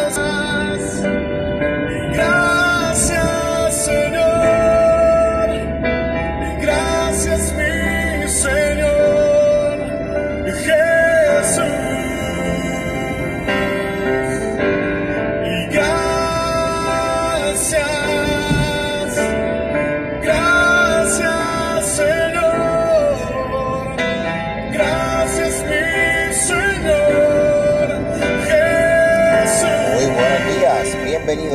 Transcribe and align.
Gracias, 0.00 0.39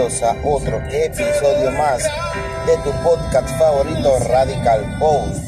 a 0.05 0.35
otro 0.43 0.77
episodio 0.91 1.71
más 1.71 2.03
de 2.67 2.77
tu 2.83 2.91
podcast 3.01 3.49
favorito 3.57 4.19
Radical 4.29 4.85
Post. 4.99 5.47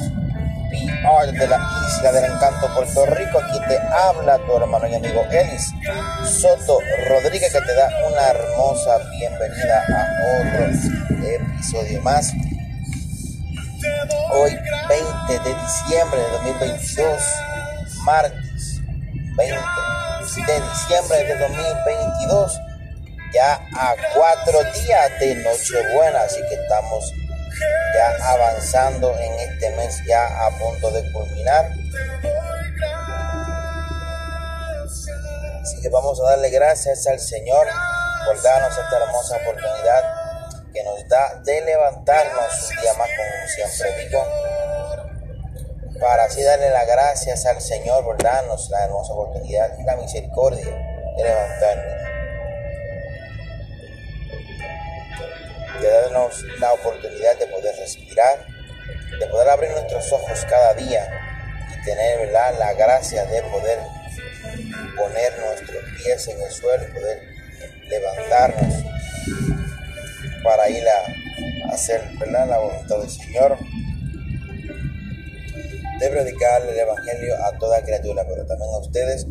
PR 0.72 1.32
de 1.32 1.48
la 1.48 1.62
Isla 1.88 2.12
del 2.12 2.32
Encanto, 2.32 2.68
Puerto 2.74 3.06
Rico. 3.06 3.40
Aquí 3.40 3.60
te 3.68 3.78
habla 3.78 4.40
tu 4.40 4.58
hermano 4.58 4.88
y 4.88 4.96
amigo 4.96 5.24
Elis 5.30 5.72
Soto 6.42 6.80
Rodríguez, 7.08 7.54
que 7.54 7.62
te 7.62 7.76
da 7.76 7.88
una 8.10 8.30
hermosa 8.30 8.98
bienvenida 9.12 9.84
a 9.90 10.08
otro 10.42 10.66
episodio 11.22 12.02
más. 12.02 12.34
Hoy, 14.32 14.58
20 14.90 15.50
de 15.50 15.56
diciembre 15.56 16.20
de 16.20 16.32
2022, 16.32 17.22
martes 18.06 18.82
20 19.38 19.56
de 20.48 20.62
diciembre 20.62 21.24
de 21.26 21.38
2022, 21.38 22.67
ya 23.38 23.54
a 23.76 23.96
cuatro 24.16 24.64
días 24.64 25.20
de 25.20 25.36
Nochebuena, 25.36 26.22
así 26.22 26.42
que 26.50 26.56
estamos 26.56 27.14
ya 27.94 28.32
avanzando 28.32 29.16
en 29.16 29.34
este 29.40 29.70
mes, 29.76 30.02
ya 30.08 30.26
a 30.26 30.50
punto 30.58 30.90
de 30.90 31.12
culminar. 31.12 31.72
Así 35.62 35.82
que 35.82 35.90
vamos 35.90 36.20
a 36.20 36.32
darle 36.32 36.50
gracias 36.50 37.06
al 37.06 37.20
Señor 37.20 37.68
por 38.26 38.42
darnos 38.42 38.76
esta 38.76 38.98
hermosa 39.04 39.38
oportunidad 39.38 40.04
que 40.74 40.84
nos 40.84 41.08
da 41.08 41.36
de 41.44 41.62
levantarnos 41.62 42.72
un 42.72 42.82
día 42.82 42.94
más, 42.94 43.10
como 43.10 43.70
siempre 43.70 44.04
digo, 44.04 44.26
para 46.00 46.24
así 46.24 46.42
darle 46.42 46.72
las 46.72 46.88
gracias 46.88 47.46
al 47.46 47.62
Señor 47.62 48.04
por 48.04 48.18
darnos 48.18 48.68
la 48.72 48.86
hermosa 48.86 49.14
oportunidad 49.14 49.78
y 49.78 49.84
la 49.84 49.96
misericordia 49.96 50.66
de 51.18 51.24
levantarnos. 51.24 52.07
De 55.82 55.88
darnos 55.88 56.44
la 56.60 56.74
oportunidad 56.74 57.38
de 57.38 57.48
poder 57.48 57.76
respirar, 57.78 58.46
de 59.20 59.28
poder 59.28 59.50
abrir 59.50 59.72
nuestros 59.72 60.12
ojos 60.12 60.46
cada 60.50 60.74
día 60.74 61.08
y 61.72 61.86
tener 61.86 62.20
¿verdad? 62.20 62.56
la 62.58 62.74
gracia 62.74 63.26
de 63.26 63.42
poder 63.44 63.80
poner 64.98 65.40
nuestros 65.40 65.84
pies 65.98 66.28
en 66.28 66.42
el 66.42 66.52
suelo 66.52 66.94
poder 66.94 67.22
levantarnos 67.90 68.84
para 70.44 70.70
ir 70.70 70.84
a 70.88 71.74
hacer 71.74 72.02
¿verdad? 72.20 72.48
la 72.48 72.58
voluntad 72.58 73.00
del 73.00 73.10
Señor 73.10 73.58
de 76.00 76.10
predicar 76.10 76.62
el 76.62 76.78
Evangelio 76.78 77.36
a 77.44 77.58
toda 77.58 77.82
criatura, 77.82 78.24
pero 78.28 78.46
también 78.46 78.70
a 78.72 78.78
ustedes 78.80 79.26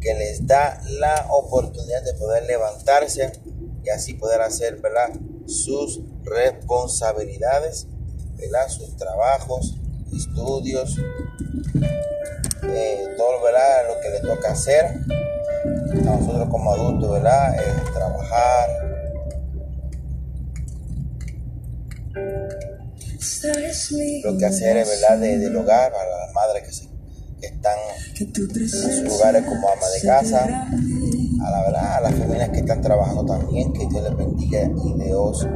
que 0.00 0.14
les 0.14 0.46
da 0.46 0.80
la 0.88 1.26
oportunidad 1.30 2.02
de 2.02 2.14
poder 2.14 2.44
levantarse 2.44 3.32
y 3.84 3.90
así 3.90 4.14
poder 4.14 4.40
hacer 4.40 4.76
¿verdad? 4.76 5.10
Sus 5.46 6.00
responsabilidades, 6.24 7.86
¿verdad? 8.36 8.68
sus 8.68 8.96
trabajos, 8.96 9.76
estudios, 10.14 10.98
eh, 12.64 13.14
todo 13.16 13.42
¿verdad? 13.42 13.88
lo 13.88 14.00
que 14.00 14.10
les 14.10 14.22
toca 14.22 14.52
hacer 14.52 14.84
a 14.84 15.94
nosotros 16.04 16.48
como 16.50 16.72
adultos, 16.72 17.10
¿verdad? 17.10 17.54
Eh, 17.54 17.82
trabajar, 17.92 18.68
lo 24.24 24.38
que 24.38 24.46
hacer 24.46 24.76
es 24.76 24.88
verdad 24.88 25.18
de, 25.18 25.38
del 25.38 25.56
hogar 25.56 25.92
para 25.92 26.08
las 26.08 26.32
madres 26.32 26.62
que, 26.62 27.40
que 27.40 27.46
están 27.46 27.78
en 28.18 28.68
sus 28.68 29.02
lugares 29.02 29.44
como 29.44 29.68
ama 29.68 29.88
de 29.88 30.06
casa 30.06 30.68
a 31.44 31.50
la 31.50 31.62
verdad 31.62 31.96
a 31.96 32.00
las 32.00 32.14
familias 32.14 32.48
que 32.50 32.58
están 32.58 32.80
trabajando 32.80 33.24
también 33.24 33.72
que 33.72 33.86
Dios 33.86 34.02
les 34.02 34.16
bendiga 34.16 34.60
y 34.62 34.92
Dios 34.94 35.46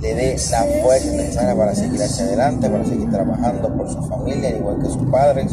le 0.00 0.14
dé 0.14 0.36
la 0.50 0.64
fuerza 0.82 1.10
necesaria 1.12 1.56
para 1.56 1.74
seguir 1.74 2.02
hacia 2.02 2.24
adelante 2.24 2.70
para 2.70 2.84
seguir 2.84 3.10
trabajando 3.10 3.76
por 3.76 3.90
su 3.90 4.02
familia 4.02 4.50
igual 4.50 4.78
que 4.80 4.86
sus 4.86 5.10
padres 5.10 5.52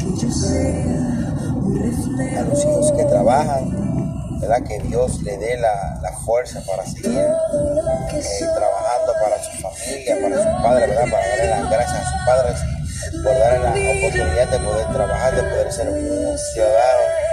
a 2.38 2.42
los 2.42 2.64
hijos 2.64 2.92
que 2.92 3.04
trabajan 3.06 3.86
¿verdad? 4.40 4.64
que 4.68 4.80
Dios 4.80 5.22
le 5.24 5.38
dé 5.38 5.58
la, 5.58 6.00
la 6.02 6.12
fuerza 6.12 6.62
para 6.68 6.86
seguir 6.86 7.18
eh, 7.18 8.46
trabajando 8.54 9.14
para 9.22 9.42
su 9.42 9.52
familia, 9.62 10.18
para 10.22 10.36
sus 10.36 10.62
padres, 10.62 10.90
¿verdad? 10.90 11.12
para 11.12 11.28
darle 11.28 11.50
las 11.50 11.72
gracias 11.72 12.00
a 12.00 12.04
sus 12.04 12.26
padres 12.26 12.58
por 13.24 13.38
darle 13.40 13.60
la 13.60 14.00
oportunidad 14.00 14.50
de 14.50 14.60
poder 14.60 14.88
trabajar, 14.88 15.36
de 15.36 15.44
poder 15.44 15.72
ser 15.72 15.90
un 15.90 16.38
ciudadano 16.54 17.25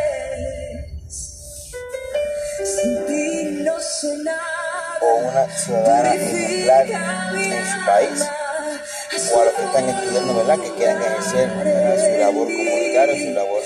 o 5.03 5.17
una 5.29 5.49
ciudadana 5.49 6.15
ejemplar 6.15 6.87
en 6.87 7.65
su 7.67 7.87
país 7.87 8.25
o 9.35 9.41
a 9.41 9.45
los 9.45 9.55
que 9.55 9.63
están 9.65 9.89
estudiando, 9.89 10.35
¿verdad? 10.35 10.59
Que 10.59 10.71
quieren 10.73 10.97
ejercer 11.03 11.51
su 11.51 12.19
labor 12.19 12.47
comunitaria, 12.47 13.15
su 13.15 13.35
labor 13.35 13.63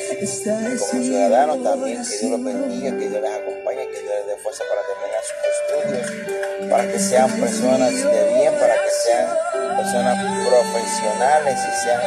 como 0.79 1.03
ciudadanos 1.03 1.63
también, 1.63 2.03
que 2.03 2.19
Dios 2.19 2.31
los 2.31 2.45
bendiga, 2.45 2.91
que 2.99 3.09
Dios 3.09 3.23
les 3.23 3.33
acompañe, 3.33 3.89
que 3.89 4.01
Dios 4.01 4.15
les 4.19 4.27
dé 4.27 4.37
fuerza 4.43 4.65
para 4.69 4.83
terminar 4.87 5.23
sus 5.23 5.39
estudios, 5.57 6.71
para 6.71 6.85
que 6.91 6.99
sean 6.99 7.31
personas 7.41 7.95
de 7.95 8.35
bien, 8.35 8.55
para 8.55 8.75
que 8.75 8.91
sean 9.05 9.29
personas 9.77 10.17
profesionales 10.49 11.59
y 11.59 11.85
sean, 11.85 12.01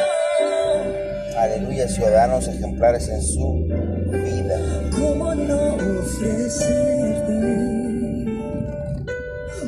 aleluya, 1.38 1.88
ciudadanos 1.88 2.48
ejemplares 2.48 3.08
en 3.08 3.22
su 3.22 3.54
vida. 4.12 4.58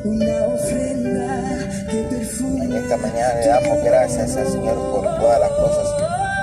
En 0.04 0.18
perfume 2.10 2.76
esta 2.76 2.98
mañana 2.98 3.36
le 3.36 3.46
damos 3.46 3.84
gracias 3.84 4.36
al 4.36 4.48
Señor 4.48 4.74
por 4.76 5.04
todas 5.20 5.40
las 5.40 5.52
cosas 5.52 5.88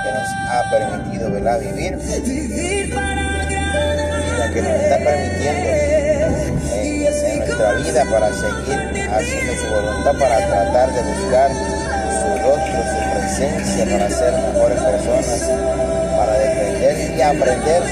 que 0.05 0.13
nos 0.13 0.29
ha 0.49 0.71
permitido 0.71 1.33
¿verdad? 1.33 1.59
vivir, 1.59 1.99
la 4.39 4.51
que 4.53 4.63
nos 4.63 4.71
está 4.71 4.99
permitiendo 4.99 5.69
eh, 5.71 6.53
en 7.25 7.39
nuestra 7.41 7.73
vida 7.75 8.05
para 8.09 8.29
seguir 8.33 9.11
haciendo 9.11 9.53
su 9.57 9.67
voluntad, 9.75 10.13
para 10.21 10.37
tratar 10.47 10.93
de 10.93 11.03
buscar 11.03 11.51
su 11.51 12.29
rostro, 12.45 12.79
su 12.87 13.01
presencia, 13.19 13.85
para 13.91 14.09
ser 14.09 14.33
mejores 14.35 14.81
personas, 14.81 15.51
para 16.17 16.33
depender 16.39 16.95
y 17.11 17.21
aprender 17.23 17.83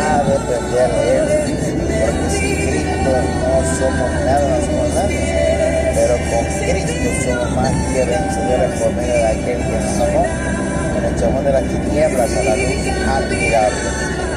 a 0.00 0.24
depender 0.24 0.90
de 0.90 1.16
Él. 1.18 1.26
Porque 2.04 2.30
sin 2.30 2.54
Cristo 2.56 3.43
no 3.54 3.78
somos 3.78 4.10
nada, 4.24 4.48
no 4.48 4.66
somos 4.66 4.94
nadie. 4.94 5.92
Pero 5.94 6.14
con 6.30 6.44
Cristo 6.58 7.08
somos 7.24 7.50
más 7.56 7.72
que 7.92 8.04
vencedores 8.04 8.80
por 8.80 8.92
medio 8.94 9.14
de 9.14 9.26
aquel 9.26 9.58
que 9.62 9.78
nos 9.78 10.00
amó, 10.00 10.26
nos 11.00 11.12
echamos 11.12 11.44
de 11.44 11.52
las 11.52 11.62
tinieblas 11.62 12.30
a 12.30 12.42
la 12.42 12.56
luz 12.56 12.74
admirable. 13.06 14.33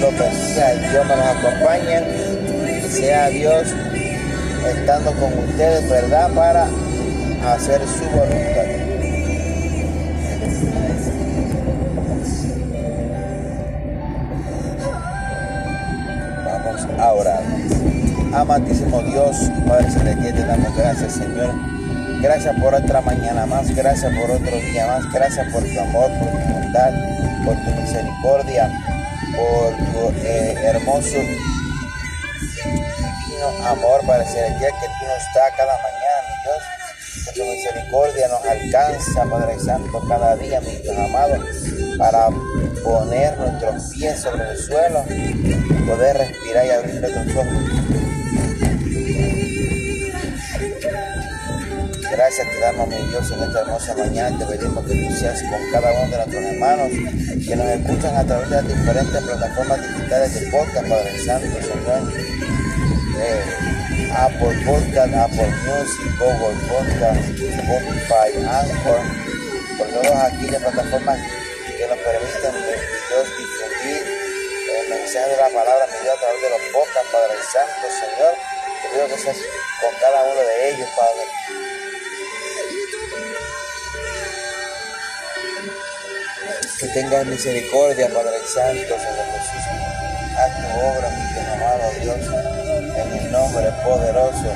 Bendiga, 0.00 0.72
Dios 0.90 1.06
nos 1.06 1.18
acompañe, 1.18 2.88
sea 2.88 3.28
Dios 3.28 3.68
estando 4.66 5.12
con 5.12 5.38
ustedes, 5.38 5.90
¿verdad? 5.90 6.30
Para 6.32 6.66
hacer 7.52 7.82
su 7.86 8.04
voluntad. 8.06 8.64
Vamos 16.46 16.86
a 16.98 17.12
orar. 17.12 17.42
Amantísimo 18.32 19.02
Dios 19.02 19.36
Padre 19.68 19.90
Celestial, 19.90 20.34
te 20.34 20.46
damos 20.46 20.76
gracias, 20.76 21.12
Señor. 21.12 21.54
Gracias 22.22 22.54
por 22.58 22.74
otra 22.74 23.02
mañana 23.02 23.44
más, 23.44 23.74
gracias 23.74 24.10
por 24.14 24.30
otro 24.30 24.56
día 24.72 24.86
más, 24.86 25.12
gracias 25.12 25.46
por 25.52 25.62
tu 25.62 25.78
amor, 25.78 26.10
por 26.18 26.28
tu 26.28 26.52
bondad, 26.54 26.92
por 27.44 27.54
tu 27.54 27.80
misericordia, 27.80 28.70
por 29.36 29.76
tu 29.76 30.12
eh, 30.24 30.54
hermoso 30.62 31.18
divino 32.60 33.48
amor, 33.66 34.00
Padre 34.06 34.26
Celestial, 34.26 34.72
que 34.80 34.86
tú 34.86 35.06
nos 35.06 35.24
das 35.34 35.52
cada 35.56 35.76
mañana, 35.78 36.22
mi 36.28 36.34
Dios. 36.44 36.62
Que 37.24 37.32
tu 37.32 37.44
misericordia 37.44 38.28
nos 38.28 38.44
alcanza, 38.44 39.24
Padre 39.24 39.58
Santo, 39.58 40.02
cada 40.08 40.36
día, 40.36 40.60
mi 40.60 40.76
Dios 40.76 40.96
amado, 40.96 41.44
para 41.98 42.28
poner 42.82 43.36
nuestros 43.38 43.90
pies 43.94 44.20
sobre 44.20 44.50
el 44.50 44.58
suelo, 44.58 45.04
poder 45.86 46.18
respirar 46.18 46.66
y 46.66 46.70
abrir 46.70 47.00
nuestros 47.00 47.36
ojos. 47.36 48.09
Gracias 52.10 52.50
te 52.50 52.58
damos, 52.58 52.88
mi 52.88 52.96
Dios, 53.08 53.30
en 53.30 53.42
esta 53.44 53.60
hermosa 53.60 53.94
mañana. 53.94 54.36
Te 54.36 54.44
pedimos 54.44 54.84
que 54.84 54.94
tú 54.94 55.14
seas 55.14 55.40
con 55.44 55.70
cada 55.70 55.92
uno 55.92 56.10
de 56.10 56.16
nuestros 56.16 56.42
hermanos 56.42 56.90
que 56.90 57.56
nos 57.56 57.66
escuchan 57.66 58.16
a 58.16 58.24
través 58.24 58.50
de 58.50 58.56
las 58.56 58.66
diferentes 58.66 59.22
plataformas 59.22 59.80
digitales 59.80 60.34
de 60.34 60.50
podcast, 60.50 60.88
Padre 60.88 61.18
Santo, 61.24 61.62
Señor. 61.62 62.02
Eh, 63.14 64.10
Apple 64.10 64.58
Podcast, 64.66 65.14
Apple 65.14 65.54
Music, 65.70 66.10
Google 66.18 66.58
Podcast, 66.66 67.30
Spotify, 67.30 68.28
Anchor, 68.42 69.02
por 69.78 69.86
todas 70.02 70.32
aquellas 70.32 70.62
plataformas 70.62 71.18
que 71.78 71.86
nos 71.86 71.98
permiten, 71.98 72.54
mi 72.58 73.22
difundir 73.38 74.02
el 74.66 74.88
mensaje 74.90 75.30
de 75.30 75.36
la 75.36 75.48
palabra, 75.48 75.86
mi 75.86 76.02
Dios, 76.02 76.16
a 76.16 76.18
través 76.18 76.42
de 76.42 76.50
los 76.50 76.62
podcasts, 76.74 77.10
Padre 77.12 77.38
Santo, 77.54 77.86
Señor. 77.86 78.34
Te 78.82 78.88
pido 78.88 79.06
que 79.06 79.18
seas 79.22 79.36
con 79.80 79.94
cada 80.00 80.24
uno 80.24 80.40
de 80.40 80.70
ellos, 80.70 80.88
Padre. 80.96 81.69
Que 86.80 86.88
tengas 86.88 87.26
misericordia, 87.26 88.08
Padre 88.08 88.40
Santo, 88.46 88.96
Señor 88.96 89.26
Jesús. 89.36 89.64
Haz 90.34 90.56
tu 90.56 90.66
obra, 90.80 91.10
mi 91.10 91.24
Dios 91.34 91.46
amado 91.52 91.84
Dios, 92.00 92.16
en 92.96 93.18
el 93.18 93.30
nombre 93.30 93.70
poderoso 93.84 94.48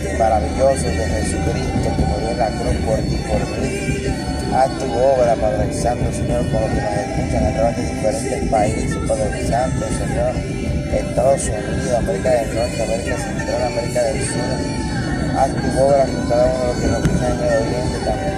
y 0.00 0.16
maravilloso 0.16 0.86
de 0.86 1.04
Jesucristo 1.12 1.92
que 1.94 2.04
murió 2.06 2.30
en 2.30 2.38
la 2.38 2.48
cruz 2.48 2.76
por 2.86 2.96
ti, 3.00 3.20
por 3.28 3.44
mí. 3.60 4.08
Haz 4.56 4.70
tu 4.78 4.86
obra, 4.96 5.36
Padre 5.36 5.74
Santo, 5.74 6.10
Señor, 6.10 6.40
por 6.50 6.62
los 6.62 6.70
que 6.70 6.80
nos 6.80 6.96
escuchan 6.96 7.44
a 7.44 7.52
través 7.52 7.76
de 7.76 7.82
diferentes 7.82 8.48
países, 8.48 8.96
Padre 9.06 9.46
Santo, 9.46 9.86
Señor. 9.88 10.32
Estados 10.96 11.42
Unidos, 11.42 11.98
América 11.98 12.30
del 12.30 12.54
Norte, 12.54 12.82
América 12.82 13.16
Central, 13.18 13.62
América 13.64 14.02
del 14.04 14.24
Sur. 14.24 15.36
Haz 15.36 15.50
tu 15.52 15.80
obra 15.84 16.04
con 16.06 16.28
cada 16.30 16.46
uno 16.46 16.64
de 16.64 16.68
los 16.68 16.80
que 16.80 16.86
nos 16.86 17.02
escuchan 17.04 17.32
en 17.32 17.44
el 17.44 17.52
Oriente 17.62 17.98
también, 18.06 18.31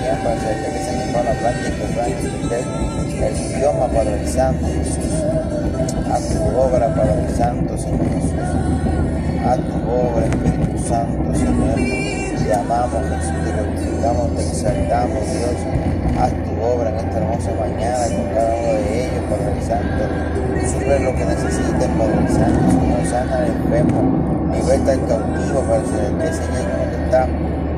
el 3.27 3.37
idioma, 3.37 3.87
Padre 3.89 4.27
Santo, 4.27 4.67
Jesús. 4.67 5.25
Haz 6.11 6.29
tu 6.29 6.59
obra, 6.59 6.95
Padre 6.95 7.29
Santo, 7.37 7.77
Señor 7.77 8.09
Jesús. 8.15 8.33
Haz 9.45 9.59
tu 9.59 9.91
obra, 9.91 10.27
Espíritu 10.27 10.79
Santo, 10.79 11.35
Señor. 11.35 11.75
Te 11.75 12.55
amamos, 12.55 13.03
Jesús, 13.09 13.45
te 13.45 13.53
glorificamos, 13.53 14.37
te 14.37 14.43
exaltamos, 14.43 15.21
Dios. 15.33 15.59
Haz 16.19 16.33
tu 16.33 16.65
obra 16.65 16.91
en 16.91 16.97
esta 16.97 17.19
hermosa 17.19 17.51
mañana 17.61 18.05
con 18.17 18.35
cada 18.35 18.55
uno 18.55 18.73
de 18.73 19.05
ellos, 19.05 19.25
Padre 19.29 19.63
Santo. 19.67 20.05
Suple 20.67 20.99
lo 21.01 21.15
que 21.15 21.25
necesiten, 21.27 21.91
Padre 21.99 22.29
Santo, 22.29 22.71
Señor. 22.71 23.07
Sana 23.07 23.37
al 23.37 23.47
enfermo, 23.49 24.49
liberta 24.53 24.93
al 24.93 25.07
cautivo, 25.07 25.61
Padre 25.69 25.87
Celestial, 25.89 26.35
Señor, 26.35 26.91
que 26.91 27.05
está 27.05 27.29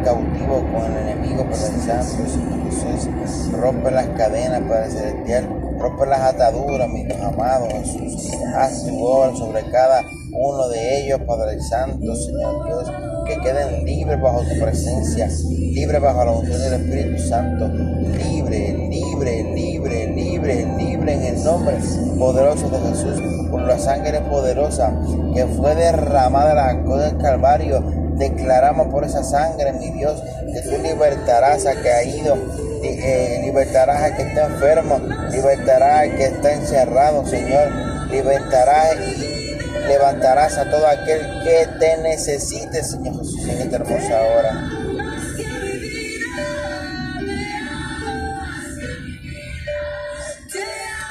cautivo 0.07 0.63
con 0.73 0.85
el 0.85 1.09
enemigo, 1.09 1.45
Señor 1.53 1.99
Jesús. 1.99 3.53
Rompe 3.53 3.91
las 3.91 4.07
cadenas, 4.11 4.63
Padre 4.69 4.91
Celestial. 4.91 5.49
Rompe 5.81 6.07
las 6.07 6.21
ataduras, 6.21 6.89
mi 6.89 7.05
Dios 7.05 7.21
amado 7.21 7.67
Jesús. 7.69 8.31
Haz 8.55 8.87
tu 8.87 9.05
obra 9.05 9.35
sobre 9.35 9.65
cada 9.65 10.03
uno 10.33 10.69
de 10.69 11.03
ellos, 11.03 11.21
Padre 11.27 11.61
Santo, 11.61 12.15
Señor 12.15 12.67
Dios. 12.67 12.93
Que 13.27 13.37
queden 13.41 13.85
libres 13.85 14.21
bajo 14.21 14.43
tu 14.43 14.61
presencia, 14.61 15.29
libres 15.49 16.01
bajo 16.01 16.25
la 16.25 16.31
unción 16.31 16.61
del 16.61 16.75
Espíritu 16.75 17.23
Santo. 17.25 17.67
Libre, 17.67 18.89
libre, 18.89 19.43
libre, 19.43 20.07
libre, 20.07 20.67
libre 20.79 21.13
en 21.15 21.23
el 21.35 21.43
nombre 21.43 21.75
poderoso 22.17 22.71
de 22.71 22.79
Jesús. 22.79 23.21
Por 23.51 23.63
la 23.63 23.79
sangre 23.79 24.21
poderosa 24.21 24.93
que 25.35 25.47
fue 25.47 25.75
derramada 25.75 26.51
en 26.51 26.57
la 26.57 26.83
cruz 26.85 27.01
del 27.01 27.17
Calvario 27.19 27.83
declaramos 28.17 28.89
por 28.89 29.05
esa 29.05 29.23
sangre, 29.23 29.73
mi 29.73 29.91
Dios, 29.91 30.23
que 30.53 30.63
tú 30.63 30.79
libertarás 30.83 31.67
a 31.67 31.75
caído, 31.75 32.37
eh, 32.83 33.41
libertarás 33.45 34.03
a 34.03 34.17
que 34.17 34.23
está 34.23 34.47
enfermo, 34.47 34.99
libertarás 35.31 36.01
a 36.01 36.17
que 36.17 36.25
está 36.25 36.53
encerrado, 36.53 37.27
Señor, 37.27 37.71
libertarás 38.11 38.97
y 38.97 39.59
levantarás 39.87 40.59
a 40.59 40.71
todo 40.71 40.87
aquel 40.87 41.21
que 41.45 41.69
te 41.79 41.97
necesite, 41.99 42.83
Señor 42.83 43.19
Jesús, 43.19 43.49
en 43.49 43.61
esta 43.63 43.77
hermosa 43.77 44.23
hora. 44.23 44.71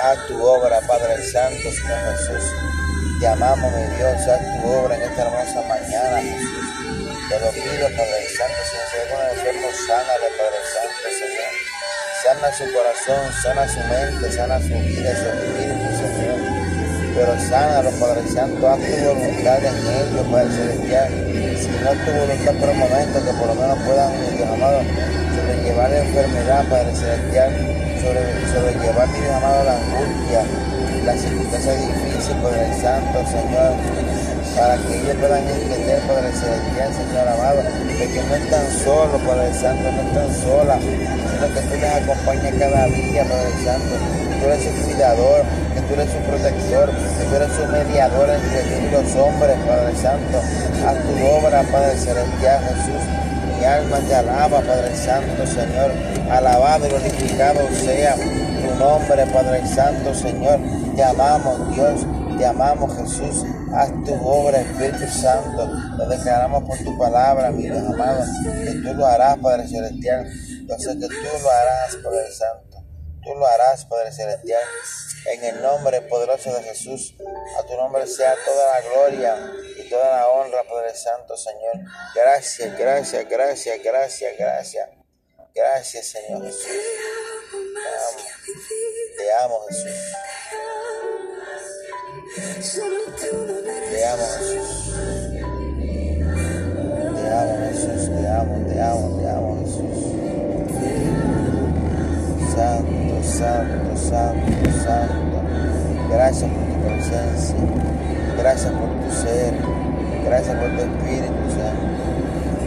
Haz 0.04 0.28
tu 0.28 0.44
obra, 0.44 0.82
Padre 0.82 1.24
Santo, 1.32 1.72
Señor 1.72 2.18
Jesús. 2.18 2.52
Te 3.20 3.28
amamos, 3.28 3.72
mi 3.72 3.96
Dios, 3.96 4.28
haz 4.28 4.62
tu 4.62 4.68
obra 4.70 4.96
en 4.96 5.02
esta 5.02 5.22
hermosa 5.24 5.62
mañana, 5.68 6.22
Jesús. 6.22 6.55
Te 7.30 7.40
lo 7.40 7.50
pido, 7.50 7.90
Padre 7.98 8.30
Santo, 8.38 8.62
si 8.70 8.78
hay 8.78 9.02
algún 9.02 9.26
enfermo, 9.34 9.68
sánale, 9.88 10.30
Padre 10.38 10.62
Santo, 10.70 11.06
Señor. 11.10 11.54
Sana 12.22 12.54
su 12.54 12.66
corazón, 12.72 13.34
sana 13.42 13.68
su 13.68 13.80
mente, 13.90 14.32
sana 14.32 14.60
su 14.62 14.78
vida, 14.86 15.10
su 15.18 15.26
espíritu, 15.34 15.90
Señor. 15.98 16.38
Pero 17.16 17.34
sánalo, 17.50 17.90
Padre 17.98 18.28
Santo, 18.30 18.70
haz 18.70 18.78
tu 18.78 18.94
voluntad 19.10 19.58
en 19.58 19.74
ellos, 19.74 20.28
Padre 20.30 20.54
Celestial. 20.54 21.10
Si 21.58 21.70
no 21.82 21.90
es 21.90 22.06
tu 22.06 22.12
voluntad 22.14 22.54
por 22.62 22.70
un 22.70 22.78
momento, 22.78 23.26
que 23.26 23.34
por 23.34 23.48
lo 23.48 23.56
menos 23.56 23.78
puedan, 23.90 24.12
Dios 24.38 24.50
amado, 24.50 24.80
sobrellevar 25.34 25.90
la 25.90 25.98
enfermedad, 25.98 26.70
Padre 26.70 26.94
Celestial, 26.94 27.50
sobre, 28.06 28.22
sobrellevar, 28.54 29.08
mi 29.10 29.20
Dios 29.20 29.34
amado, 29.34 29.64
la 29.64 29.74
angustia, 29.74 30.46
la 31.04 31.18
circunstancia 31.18 31.74
difícil, 31.74 32.38
Padre 32.38 32.70
Santo, 32.80 33.18
Señor 33.26 34.15
para 34.56 34.78
que 34.78 34.96
ellos 34.96 35.16
puedan 35.20 35.44
entender, 35.48 36.00
Padre 36.08 36.32
Celestial, 36.32 36.90
Señor 36.94 37.28
amado, 37.28 37.62
de 37.62 38.08
que 38.08 38.24
no 38.24 38.36
están 38.36 38.66
solos, 38.84 39.22
Padre 39.28 39.54
Santo, 39.54 39.92
no 39.92 40.02
están 40.02 40.30
solas, 40.42 40.80
sino 40.80 41.46
que 41.54 41.62
tú 41.62 41.76
les 41.76 41.94
acompañas 41.94 42.54
cada 42.58 42.86
día, 42.88 43.24
Padre 43.26 43.54
Santo, 43.64 43.94
que 44.30 44.36
tú 44.40 44.46
eres 44.46 44.64
su 44.64 44.86
cuidador, 44.86 45.44
que 45.76 45.82
tú 45.82 45.94
eres 45.94 46.10
su 46.12 46.20
protector, 46.24 46.90
que 46.90 47.24
tú 47.26 47.36
eres 47.36 47.52
su 47.52 47.66
mediador 47.68 48.30
entre 48.30 48.62
tú 48.64 48.76
y 48.80 48.92
los 48.92 49.16
hombres, 49.16 49.58
Padre 49.68 49.96
Santo, 50.00 50.38
haz 50.88 50.98
tu 51.04 51.14
obra, 51.28 51.64
Padre 51.72 51.98
Celestial, 51.98 52.60
Jesús. 52.64 53.04
Mi 53.60 53.66
alma 53.66 54.00
te 54.00 54.16
alaba, 54.16 54.62
Padre 54.62 54.96
Santo, 54.96 55.48
Señor. 55.48 55.92
Alabado 56.30 56.88
y 56.88 56.90
glorificado 56.90 57.60
sea 57.72 58.16
tu 58.16 58.80
nombre, 58.80 59.26
Padre 59.28 59.66
Santo, 59.68 60.14
Señor. 60.14 60.60
Te 60.96 61.04
amamos, 61.04 61.74
Dios. 61.74 62.06
Te 62.38 62.46
amamos, 62.46 62.94
Jesús. 62.98 63.46
Haz 63.76 63.92
tu 64.06 64.14
obra, 64.26 64.62
Espíritu 64.62 65.06
Santo. 65.12 65.68
Lo 65.98 66.08
declaramos 66.08 66.64
por 66.64 66.78
tu 66.78 66.98
palabra, 66.98 67.52
mi 67.52 67.64
Dios 67.64 67.78
amado. 67.78 68.24
Que 68.64 68.72
tú 68.72 68.94
lo 68.94 69.06
harás, 69.06 69.38
Padre 69.40 69.68
Celestial. 69.68 70.32
Yo 70.68 70.80
sé 70.80 70.98
que 70.98 71.08
tú 71.08 71.40
lo 71.42 71.50
harás, 71.50 71.96
Padre 71.98 72.32
Santo. 72.32 72.84
Tú 73.22 73.36
lo 73.36 73.46
harás, 73.46 73.84
Padre 73.86 74.14
Celestial. 74.14 74.64
En 75.26 75.44
el 75.44 75.62
nombre 75.62 76.02
poderoso 76.04 76.54
de 76.54 76.64
Jesús. 76.64 77.16
A 77.60 77.64
tu 77.64 77.76
nombre 77.76 78.08
sea 78.08 78.36
toda 78.46 78.80
la 78.80 78.82
gloria 78.82 79.36
y 79.78 79.90
toda 79.90 80.10
la 80.10 80.28
honra, 80.30 80.64
Padre 80.70 80.96
Santo, 80.96 81.36
Señor. 81.36 81.74
Gracias, 82.16 82.78
gracias, 82.78 83.28
gracias, 83.28 83.80
gracias, 83.84 84.38
gracias. 84.38 84.90
Gracias, 85.54 86.08
Señor 86.08 86.46
Jesús. 86.46 86.66
Te 86.66 87.90
amo. 87.90 88.36
Te 89.18 89.34
amo, 89.34 89.60
Jesús. 89.68 91.15
Te 92.56 92.62
amo, 92.62 94.24
Jesús. 94.40 94.96
Te 97.14 97.34
amo, 97.34 97.54
Jesús. 97.68 98.02
Te 98.08 98.28
amo, 98.30 98.54
te 98.66 98.82
amo, 98.82 99.20
te 99.20 99.30
amo, 99.30 99.58
Jesús. 99.60 100.00
Santo, 102.56 103.24
santo, 103.24 103.98
santo, 103.98 104.72
santo. 104.86 105.38
Gracias 106.10 106.50
por 106.50 106.64
tu 106.64 106.76
presencia. 106.88 107.56
Gracias 108.38 108.72
por 108.72 108.90
tu 109.02 109.12
ser. 109.12 109.54
Gracias 110.24 110.56
por 110.56 110.70
tu 110.70 110.82
Espíritu 110.82 111.44
Santo. 111.50 111.86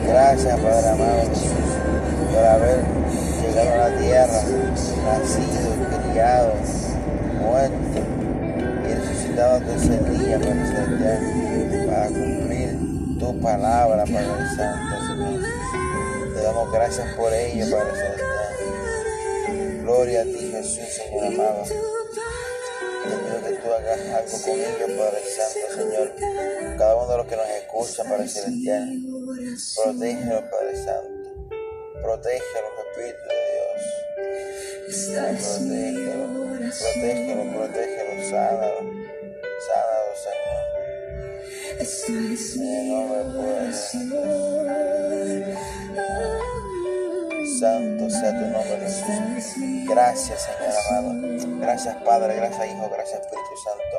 Gracias, 0.07 0.61
Padre 0.61 0.88
amado 0.90 1.21
Jesús, 1.30 1.71
por 2.35 2.45
haber 2.45 2.85
llegado 3.40 3.73
a 3.73 3.88
la 3.88 3.97
tierra, 3.97 4.42
nacido, 5.07 5.71
criado, 6.12 6.52
muerto 7.40 8.17
tercer 9.60 10.04
día, 10.18 10.38
Padre 10.38 10.66
Celestial, 10.66 11.86
para 11.86 12.06
cumplir 12.08 12.78
tu 13.18 13.40
palabra, 13.40 14.04
Padre 14.04 14.48
Santo, 14.56 14.96
Señor. 15.06 16.34
Te 16.34 16.42
damos 16.42 16.72
gracias 16.72 17.14
por 17.14 17.32
ello, 17.32 17.70
Padre 17.70 17.94
Celestial. 17.94 18.28
Gloria 19.82 20.20
a 20.20 20.24
ti, 20.24 20.50
Jesús, 20.52 20.88
Señor 20.88 21.24
amado. 21.26 21.64
hagas 23.76 24.00
algo 24.00 24.36
con 24.42 24.54
ellos, 24.58 24.90
Padre 24.98 25.22
Santo, 25.36 25.66
Señor. 25.74 26.14
Cada 26.78 26.96
uno 26.96 27.10
de 27.10 27.16
los 27.16 27.26
que 27.26 27.36
nos 27.36 27.48
escucha, 27.48 28.04
Padre 28.04 28.28
Celestial. 28.28 29.00
Protégelos, 29.82 30.42
Padre 30.50 30.76
Santo. 30.76 31.28
Protégelos, 32.02 32.78
Espíritu 32.98 33.28
de 33.28 33.34
Dios. 33.52 33.82
Protégelos, 35.46 36.78
protégelos, 36.78 37.46
protégelos, 37.54 38.28
sánalos. 38.28 38.97
Sánalos, 40.14 40.18
Señor. 40.22 40.78
Poderoso. 43.34 43.98
Santo 47.60 48.10
sea 48.10 48.30
tu 48.30 48.46
nombre, 48.46 48.78
Jesús. 48.80 49.88
Gracias, 49.88 50.42
Señor 50.42 50.74
amado. 50.88 51.58
Gracias, 51.60 51.96
Padre. 52.04 52.36
Gracias, 52.36 52.66
Hijo. 52.68 52.88
Gracias, 52.88 53.20
Espíritu 53.20 53.56
Santo. 53.64 53.96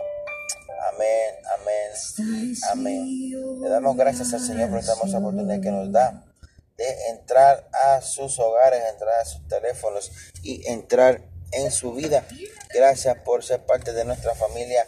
Amén, 0.93 1.35
amén, 1.59 2.55
amén. 2.71 3.61
Le 3.61 3.69
damos 3.69 3.97
gracias 3.97 4.33
al 4.33 4.39
Señor 4.39 4.69
por 4.69 4.79
esta 4.79 4.93
hermosa 4.93 5.17
oportunidad 5.17 5.61
que 5.61 5.71
nos 5.71 5.91
da 5.91 6.23
de 6.77 7.09
entrar 7.09 7.67
a 7.73 8.01
sus 8.01 8.39
hogares, 8.39 8.81
entrar 8.91 9.19
a 9.19 9.25
sus 9.25 9.45
teléfonos 9.47 10.11
y 10.41 10.65
entrar 10.69 11.21
en 11.51 11.71
su 11.71 11.93
vida. 11.93 12.25
Gracias 12.73 13.17
por 13.25 13.43
ser 13.43 13.65
parte 13.65 13.91
de 13.91 14.05
nuestra 14.05 14.35
familia 14.35 14.85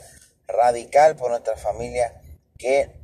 radical, 0.52 1.16
por 1.16 1.32
nuestra 1.32 1.58
familia 1.58 2.22
que 2.58 3.02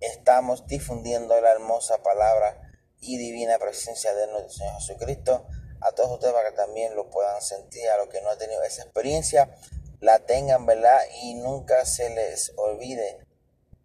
estamos 0.00 0.66
difundiendo 0.66 1.40
la 1.40 1.52
hermosa 1.52 2.02
palabra 2.02 2.72
y 3.00 3.18
divina 3.18 3.58
presencia 3.58 4.14
de 4.14 4.26
nuestro 4.28 4.50
Señor 4.50 4.74
Jesucristo. 4.80 5.46
A 5.80 5.92
todos 5.92 6.12
ustedes 6.12 6.34
para 6.34 6.50
que 6.50 6.56
también 6.56 6.94
lo 6.94 7.08
puedan 7.08 7.40
sentir, 7.40 7.88
a 7.88 7.96
los 7.96 8.08
que 8.08 8.20
no 8.20 8.30
han 8.30 8.38
tenido 8.38 8.62
esa 8.62 8.82
experiencia, 8.82 9.56
la 10.00 10.18
tengan, 10.20 10.66
¿verdad? 10.66 11.00
Y 11.22 11.34
nunca 11.34 11.84
se 11.86 12.10
les 12.10 12.52
olvide 12.56 13.26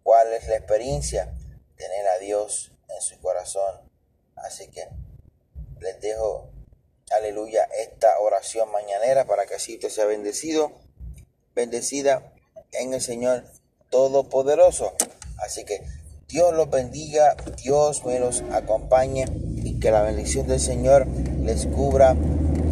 cuál 0.02 0.32
es 0.32 0.46
la 0.48 0.56
experiencia, 0.56 1.34
tener 1.76 2.06
a 2.08 2.18
Dios 2.18 2.72
en 2.88 3.00
su 3.00 3.18
corazón. 3.20 3.90
Así 4.36 4.68
que 4.70 4.88
les 5.80 6.00
dejo, 6.00 6.50
aleluya, 7.10 7.64
esta 7.78 8.18
oración 8.20 8.70
mañanera 8.70 9.24
para 9.24 9.46
que 9.46 9.54
así 9.54 9.74
usted 9.76 9.88
sea 9.88 10.04
bendecido, 10.04 10.72
bendecida 11.54 12.35
en 12.80 12.94
el 12.94 13.00
Señor 13.00 13.44
Todopoderoso. 13.90 14.92
Así 15.44 15.64
que 15.64 15.82
Dios 16.28 16.54
los 16.54 16.70
bendiga, 16.70 17.36
Dios 17.62 18.04
me 18.04 18.18
los 18.18 18.42
acompañe 18.52 19.26
y 19.62 19.78
que 19.78 19.90
la 19.90 20.02
bendición 20.02 20.46
del 20.46 20.60
Señor 20.60 21.06
les 21.42 21.66
cubra 21.66 22.16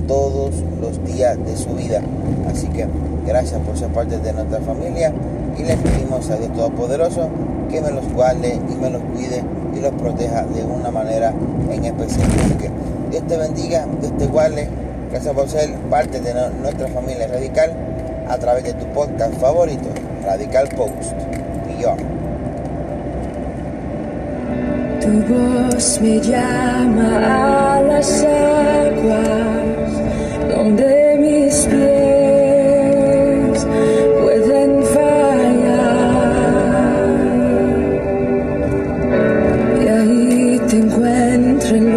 todos 0.08 0.54
los 0.80 1.04
días 1.04 1.38
de 1.44 1.56
su 1.56 1.74
vida. 1.74 2.02
Así 2.50 2.68
que 2.68 2.86
gracias 3.26 3.60
por 3.62 3.78
ser 3.78 3.92
parte 3.92 4.18
de 4.18 4.32
nuestra 4.32 4.60
familia 4.60 5.12
y 5.56 5.62
les 5.62 5.78
pedimos 5.78 6.28
a 6.30 6.36
Dios 6.36 6.52
Todopoderoso 6.52 7.28
que 7.70 7.80
me 7.80 7.90
los 7.90 8.12
guarde 8.12 8.54
y 8.54 8.74
me 8.74 8.90
los 8.90 9.02
cuide 9.02 9.42
y 9.74 9.80
los 9.80 9.92
proteja 9.92 10.44
de 10.44 10.64
una 10.64 10.90
manera 10.90 11.32
en 11.70 11.84
especial. 11.84 12.28
Así 12.44 12.54
que 12.54 12.70
Dios 13.10 13.26
te 13.26 13.36
bendiga, 13.36 13.86
Dios 14.00 14.16
te 14.18 14.26
guarde. 14.26 14.68
Gracias 15.10 15.34
por 15.34 15.48
ser 15.48 15.72
parte 15.90 16.20
de 16.20 16.34
nuestra 16.60 16.88
familia 16.88 17.28
radical 17.28 17.93
a 18.28 18.38
través 18.38 18.64
de 18.64 18.72
tu 18.74 18.84
podcast 18.86 19.34
favorito, 19.40 19.88
Radical 20.24 20.68
Post. 20.68 21.14
Yo. 21.80 21.96
Tu 25.00 25.10
voz 25.32 26.00
me 26.00 26.20
llama 26.20 27.76
a 27.76 27.82
las 27.82 28.24
aguas 28.24 29.92
donde 30.48 31.16
mis 31.20 31.66
pies 31.66 33.66
pueden 34.22 34.82
fallar. 34.84 36.14
Y 39.82 39.88
ahí 39.88 40.60
te 40.68 40.76
encuentro 40.76 41.76
en 41.76 41.92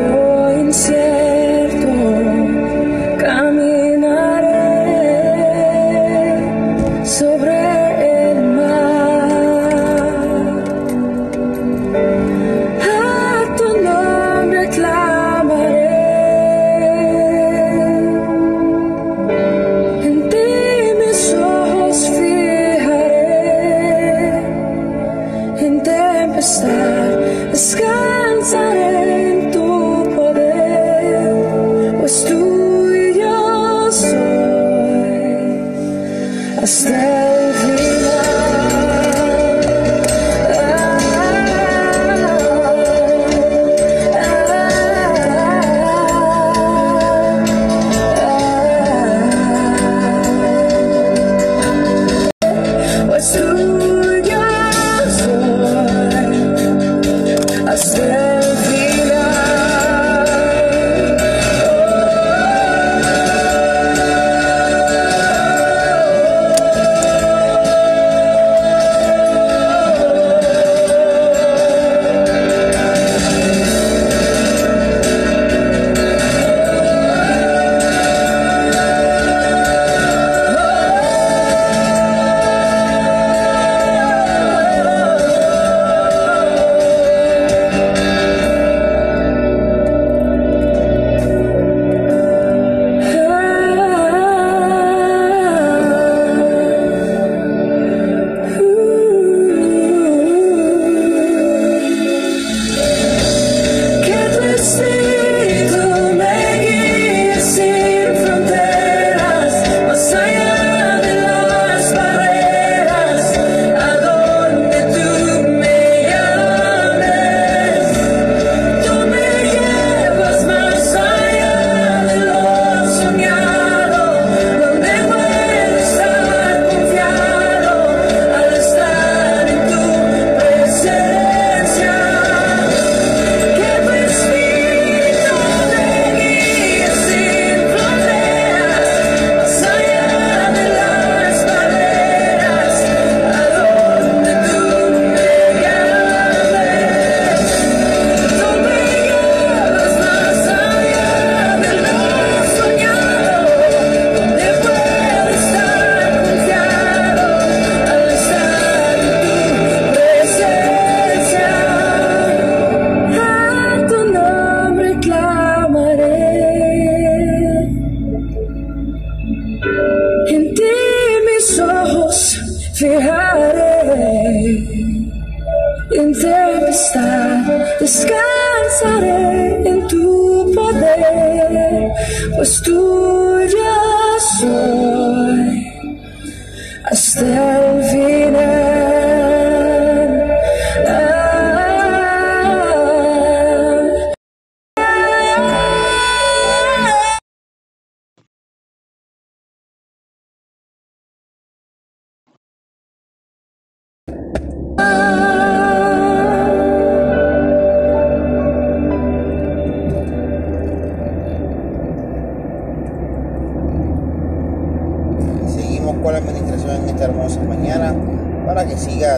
descansaré 178.78 179.70
en 179.70 179.88
tu 179.88 180.52
poder, 180.54 181.92
pues 182.36 182.62
tuya 182.62 182.87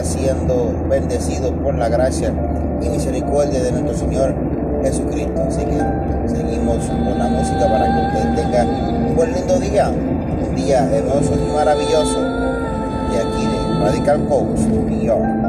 siendo 0.04 0.72
bendecido 0.88 1.52
por 1.62 1.74
la 1.74 1.88
gracia 1.88 2.32
y 2.82 2.88
misericordia 2.88 3.62
de 3.62 3.72
nuestro 3.72 3.94
Señor 3.94 4.34
Jesucristo. 4.82 5.42
Así 5.46 5.64
que 5.64 5.78
seguimos 6.28 6.86
con 6.86 7.18
la 7.18 7.28
música 7.28 7.68
para 7.68 7.86
que 7.86 8.18
usted 8.18 8.42
tenga 8.42 8.64
un 8.64 9.16
buen 9.16 9.32
lindo 9.32 9.58
día, 9.58 9.88
un 9.90 10.54
día 10.54 10.88
hermoso 10.92 11.34
y 11.34 11.54
maravilloso 11.54 12.20
de 12.20 13.18
aquí 13.18 13.46
de 13.46 13.84
Radical 13.84 14.24
Coast, 14.28 14.68
New. 14.68 15.39